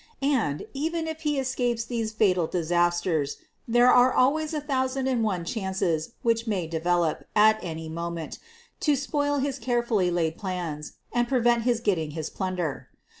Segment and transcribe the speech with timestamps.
[0.23, 5.45] And, even if he escapes these fatal disasters, there are always a thousand and one
[5.45, 8.39] chances which may develop at any moment
[8.79, 12.89] to spoil his carefully laid plans and pre vent his getting his plunder.